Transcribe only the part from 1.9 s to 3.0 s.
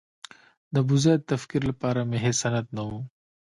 مې هېڅ سند نه و.